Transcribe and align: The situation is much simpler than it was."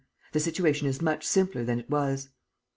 The 0.31 0.39
situation 0.39 0.87
is 0.87 0.99
much 0.99 1.23
simpler 1.23 1.63
than 1.63 1.79
it 1.79 1.87
was." 1.87 2.29